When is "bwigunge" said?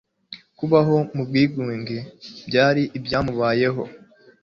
1.27-1.97